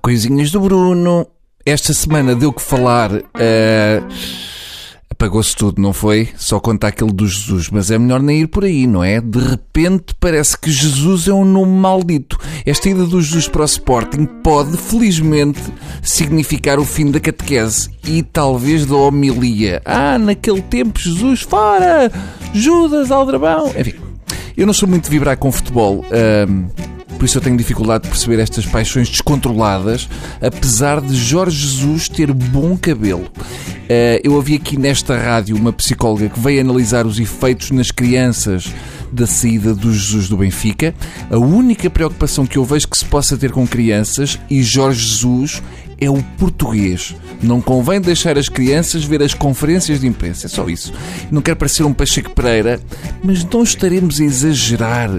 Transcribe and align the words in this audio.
Coisinhas 0.00 0.50
do 0.50 0.60
Bruno. 0.60 1.26
Esta 1.64 1.92
semana 1.92 2.34
deu 2.34 2.52
que 2.52 2.62
falar. 2.62 3.12
Uh, 3.12 4.08
Apagou-se 5.10 5.56
tudo, 5.56 5.82
não 5.82 5.92
foi? 5.92 6.28
Só 6.36 6.60
conta 6.60 6.86
aquele 6.86 7.12
do 7.12 7.26
Jesus, 7.26 7.68
mas 7.70 7.90
é 7.90 7.98
melhor 7.98 8.22
nem 8.22 8.42
ir 8.42 8.46
por 8.46 8.64
aí, 8.64 8.86
não 8.86 9.02
é? 9.02 9.20
De 9.20 9.40
repente 9.40 10.14
parece 10.20 10.56
que 10.56 10.70
Jesus 10.70 11.26
é 11.26 11.32
um 11.32 11.44
nome 11.44 11.72
maldito. 11.72 12.38
Esta 12.64 12.88
ida 12.88 13.04
do 13.04 13.20
Jesus 13.20 13.48
para 13.48 13.62
o 13.62 13.64
Sporting 13.64 14.26
pode, 14.44 14.76
felizmente, 14.76 15.60
significar 16.02 16.78
o 16.78 16.84
fim 16.84 17.10
da 17.10 17.18
catequese 17.18 17.90
e 18.06 18.22
talvez 18.22 18.86
da 18.86 18.94
homilia. 18.94 19.82
Ah, 19.84 20.18
naquele 20.18 20.62
tempo, 20.62 21.00
Jesus, 21.00 21.42
fora! 21.42 22.12
Judas, 22.54 23.10
Aldrabão! 23.10 23.72
Enfim, 23.76 23.94
eu 24.56 24.66
não 24.66 24.72
sou 24.72 24.88
muito 24.88 25.04
de 25.04 25.10
vibrar 25.10 25.36
com 25.36 25.50
futebol. 25.50 26.04
Uh, 26.04 26.87
por 27.18 27.24
isso 27.24 27.36
eu 27.36 27.42
tenho 27.42 27.56
dificuldade 27.56 28.04
de 28.04 28.10
perceber 28.10 28.38
estas 28.38 28.64
paixões 28.64 29.08
descontroladas, 29.08 30.08
apesar 30.40 31.00
de 31.00 31.16
Jorge 31.16 31.66
Jesus 31.66 32.08
ter 32.08 32.32
bom 32.32 32.76
cabelo. 32.76 33.24
Uh, 33.24 34.20
eu 34.22 34.34
ouvi 34.34 34.54
aqui 34.54 34.78
nesta 34.78 35.16
rádio 35.16 35.56
uma 35.56 35.72
psicóloga 35.72 36.28
que 36.28 36.38
veio 36.38 36.60
analisar 36.60 37.06
os 37.06 37.18
efeitos 37.18 37.72
nas 37.72 37.90
crianças 37.90 38.72
da 39.10 39.26
saída 39.26 39.74
do 39.74 39.92
Jesus 39.92 40.28
do 40.28 40.36
Benfica. 40.36 40.94
A 41.30 41.38
única 41.38 41.90
preocupação 41.90 42.46
que 42.46 42.56
eu 42.56 42.64
vejo 42.64 42.86
que 42.86 42.96
se 42.96 43.04
possa 43.04 43.36
ter 43.36 43.50
com 43.50 43.66
crianças 43.66 44.38
e 44.48 44.62
Jorge 44.62 45.00
Jesus 45.00 45.62
é 46.00 46.08
o 46.08 46.22
português. 46.38 47.14
Não 47.42 47.60
convém 47.60 48.00
deixar 48.00 48.38
as 48.38 48.48
crianças 48.48 49.04
ver 49.04 49.22
as 49.22 49.34
conferências 49.34 50.00
de 50.00 50.06
imprensa, 50.06 50.46
é 50.46 50.48
só 50.48 50.68
isso. 50.68 50.92
Não 51.30 51.42
quero 51.42 51.56
parecer 51.56 51.84
um 51.84 51.92
Pacheco 51.92 52.30
Pereira, 52.30 52.80
mas 53.22 53.44
não 53.44 53.62
estaremos 53.62 54.20
a 54.20 54.24
exagerar 54.24 55.10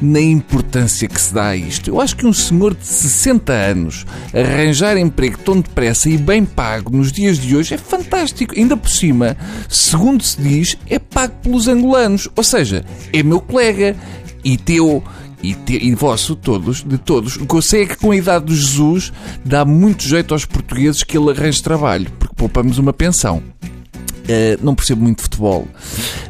na 0.00 0.20
importância 0.20 1.08
que 1.08 1.20
se 1.20 1.32
dá 1.32 1.48
a 1.48 1.56
isto. 1.56 1.88
Eu 1.88 2.00
acho 2.00 2.16
que 2.16 2.26
um 2.26 2.32
senhor 2.32 2.74
de 2.74 2.86
60 2.86 3.52
anos 3.52 4.06
arranjar 4.34 4.96
emprego 4.96 5.38
tão 5.38 5.60
depressa 5.60 6.08
e 6.08 6.16
bem 6.16 6.44
pago 6.44 6.94
nos 6.94 7.12
dias 7.12 7.38
de 7.38 7.56
hoje 7.56 7.74
é 7.74 7.78
fantástico. 7.78 8.54
Ainda 8.56 8.76
por 8.76 8.90
cima, 8.90 9.36
segundo 9.68 10.22
se 10.22 10.40
diz, 10.40 10.76
é 10.88 10.98
pago 10.98 11.34
pelos 11.42 11.68
angolanos. 11.68 12.28
Ou 12.34 12.44
seja, 12.44 12.84
é 13.12 13.22
meu 13.22 13.40
colega 13.40 13.96
e 14.44 14.56
teu 14.56 15.02
e, 15.42 15.54
te, 15.54 15.74
e 15.74 15.94
vosso, 15.94 16.36
todos, 16.36 16.82
de 16.82 16.98
todos. 16.98 17.36
O 17.36 17.46
que 17.46 17.54
eu 17.54 17.62
sei 17.62 17.82
é 17.82 17.86
que 17.86 17.96
com 17.96 18.10
a 18.10 18.16
idade 18.16 18.46
do 18.46 18.54
Jesus 18.54 19.12
dá 19.44 19.64
muito 19.64 20.02
jeito 20.02 20.32
aos 20.32 20.44
portugueses 20.44 21.02
que 21.02 21.18
ele 21.18 21.30
arranje 21.30 21.62
trabalho, 21.62 22.10
porque 22.18 22.34
poupamos 22.36 22.78
uma 22.78 22.92
pensão. 22.92 23.42
Uh, 24.22 24.56
não 24.62 24.74
percebo 24.74 25.02
muito 25.02 25.16
de 25.16 25.24
futebol, 25.24 25.66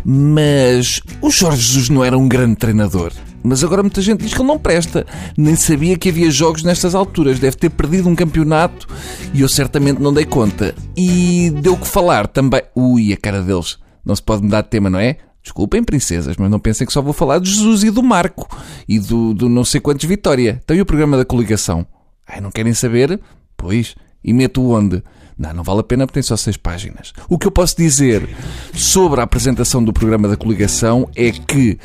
mas 0.03 1.03
o 1.21 1.31
Jorge 1.31 1.61
Jesus 1.61 1.91
não 1.91 2.03
era 2.03 2.17
um 2.17 2.27
grande 2.27 2.57
treinador. 2.57 3.13
Mas 3.43 3.65
agora 3.65 3.83
muita 3.83 4.01
gente 4.01 4.21
diz 4.21 4.33
que 4.33 4.41
ele 4.41 4.49
não 4.49 4.59
presta. 4.59 5.05
Nem 5.37 5.57
sabia 5.57 5.99
que 5.99 6.09
havia 6.09 6.31
jogos 6.31 6.63
nestas 6.63 6.95
alturas. 6.95 7.41
Deve 7.41 7.57
ter 7.57 7.71
perdido 7.71 8.09
um 8.09 8.15
campeonato 8.15 8.87
e 9.35 9.41
eu 9.41 9.49
certamente 9.49 10.01
não 10.01 10.13
dei 10.13 10.25
conta. 10.25 10.75
E 10.97 11.53
deu 11.61 11.77
que 11.77 11.87
falar 11.87 12.29
também. 12.29 12.63
Ui, 12.75 13.13
a 13.13 13.17
cara 13.17 13.43
deles. 13.43 13.79
Não 14.05 14.15
se 14.15 14.23
pode 14.23 14.43
mudar 14.43 14.63
de 14.63 14.69
tema, 14.69 14.89
não 14.89 14.99
é? 14.99 15.17
Desculpem, 15.43 15.83
princesas, 15.83 16.37
mas 16.37 16.51
não 16.51 16.61
pensem 16.61 16.87
que 16.87 16.93
só 16.93 17.03
vou 17.03 17.13
falar 17.13 17.41
de 17.41 17.51
Jesus 17.51 17.83
e 17.83 17.91
do 17.91 18.03
Marco 18.03 18.49
e 18.89 18.99
do, 18.99 19.35
do 19.35 19.49
não 19.49 19.65
sei 19.65 19.81
quantos 19.81 20.05
Vitória. 20.09 20.63
Tem 20.67 20.81
o 20.81 20.87
programa 20.87 21.17
da 21.17 21.25
coligação. 21.25 21.87
Ai, 22.27 22.41
não 22.41 22.51
querem 22.51 22.73
saber? 22.75 23.21
Pois. 23.57 23.95
E 24.23 24.33
meto 24.33 24.63
onde? 24.71 25.03
Não, 25.37 25.53
não 25.53 25.65
vale 25.65 25.81
a 25.81 25.83
pena 25.83 26.07
porque 26.07 26.15
tem 26.15 26.23
só 26.23 26.37
seis 26.37 26.57
páginas. 26.57 27.13
O 27.29 27.37
que 27.37 27.47
eu 27.47 27.51
posso 27.51 27.77
dizer 27.77 28.29
sobre 28.73 29.21
a 29.21 29.25
apresentação 29.25 29.83
do 29.83 29.93
programa 29.93 30.29
da 30.29 30.37
coligação 30.37 31.09
é 31.17 31.33
que 31.33 31.79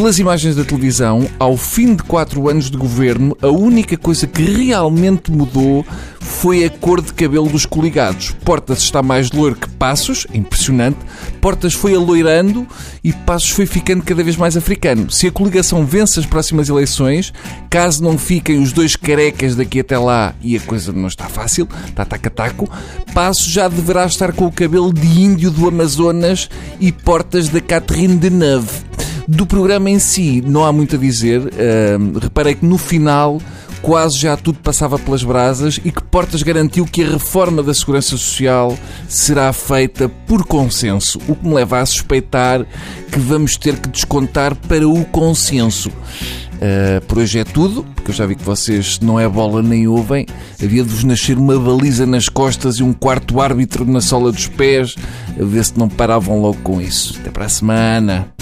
pelas 0.00 0.18
imagens 0.18 0.56
da 0.56 0.64
televisão, 0.64 1.28
ao 1.38 1.58
fim 1.58 1.94
de 1.94 2.02
quatro 2.02 2.48
anos 2.48 2.70
de 2.70 2.76
governo, 2.78 3.36
a 3.42 3.48
única 3.48 3.98
coisa 3.98 4.26
que 4.26 4.40
realmente 4.42 5.30
mudou 5.30 5.84
foi 6.18 6.64
a 6.64 6.70
cor 6.70 7.02
de 7.02 7.12
cabelo 7.12 7.50
dos 7.50 7.66
coligados. 7.66 8.30
Portas 8.42 8.78
está 8.78 9.02
mais 9.02 9.30
loiro 9.30 9.56
que 9.56 9.68
Passos, 9.68 10.26
impressionante. 10.32 10.96
Portas 11.38 11.74
foi 11.74 11.94
aloirando 11.94 12.66
e 13.04 13.12
Passos 13.12 13.50
foi 13.50 13.66
ficando 13.66 14.02
cada 14.02 14.24
vez 14.24 14.38
mais 14.38 14.56
africano. 14.56 15.10
Se 15.10 15.26
a 15.26 15.30
coligação 15.30 15.84
vence 15.84 16.18
as 16.18 16.24
próximas 16.24 16.70
eleições, 16.70 17.30
caso 17.68 18.02
não 18.02 18.16
fiquem 18.16 18.62
os 18.62 18.72
dois 18.72 18.96
carecas 18.96 19.54
daqui 19.54 19.80
até 19.80 19.98
lá 19.98 20.34
e 20.40 20.56
a 20.56 20.60
coisa 20.60 20.92
não 20.92 21.08
está 21.08 21.28
fácil, 21.28 21.68
está 21.86 22.06
taco-taco, 22.06 22.70
Passos 23.12 23.52
já 23.52 23.68
deverá 23.68 24.06
estar 24.06 24.32
com 24.32 24.46
o 24.46 24.52
cabelo 24.52 24.94
de 24.94 25.06
índio 25.06 25.50
do 25.50 25.68
Amazonas 25.68 26.48
e 26.80 26.90
Portas 26.90 27.50
da 27.50 27.60
Catherine 27.60 28.16
Deneuve. 28.16 28.89
Do 29.30 29.46
programa 29.46 29.88
em 29.88 30.00
si, 30.00 30.42
não 30.44 30.64
há 30.64 30.72
muito 30.72 30.96
a 30.96 30.98
dizer. 30.98 31.40
Uh, 31.40 32.18
reparei 32.18 32.56
que 32.56 32.66
no 32.66 32.76
final 32.76 33.40
quase 33.80 34.18
já 34.18 34.36
tudo 34.36 34.58
passava 34.58 34.98
pelas 34.98 35.22
brasas 35.22 35.80
e 35.84 35.92
que 35.92 36.02
Portas 36.02 36.42
garantiu 36.42 36.84
que 36.84 37.00
a 37.04 37.12
reforma 37.12 37.62
da 37.62 37.72
Segurança 37.72 38.10
Social 38.10 38.76
será 39.08 39.52
feita 39.52 40.08
por 40.26 40.44
consenso, 40.44 41.20
o 41.28 41.36
que 41.36 41.46
me 41.46 41.54
leva 41.54 41.78
a 41.78 41.86
suspeitar 41.86 42.66
que 43.12 43.20
vamos 43.20 43.56
ter 43.56 43.78
que 43.78 43.88
descontar 43.88 44.52
para 44.56 44.86
o 44.86 45.04
consenso. 45.04 45.90
Uh, 45.90 47.00
por 47.06 47.18
hoje 47.18 47.38
é 47.38 47.44
tudo, 47.44 47.84
porque 47.94 48.10
eu 48.10 48.14
já 48.14 48.26
vi 48.26 48.34
que 48.34 48.42
vocês 48.42 48.98
não 48.98 49.18
é 49.18 49.28
bola 49.28 49.62
nem 49.62 49.86
ouvem. 49.86 50.26
Havia 50.60 50.82
de 50.82 50.88
vos 50.88 51.04
nascer 51.04 51.38
uma 51.38 51.56
baliza 51.56 52.04
nas 52.04 52.28
costas 52.28 52.78
e 52.78 52.82
um 52.82 52.92
quarto 52.92 53.40
árbitro 53.40 53.86
na 53.86 54.00
sola 54.00 54.32
dos 54.32 54.48
pés, 54.48 54.96
a 55.40 55.44
ver 55.44 55.64
se 55.64 55.78
não 55.78 55.88
paravam 55.88 56.42
logo 56.42 56.58
com 56.64 56.80
isso. 56.80 57.16
Até 57.20 57.30
para 57.30 57.44
a 57.44 57.48
semana. 57.48 58.39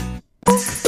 Oh. 0.50 0.87